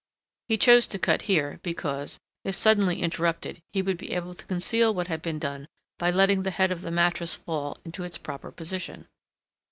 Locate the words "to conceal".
4.33-4.91